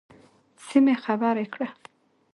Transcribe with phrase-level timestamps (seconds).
[0.67, 1.69] سمې خبرې کړه.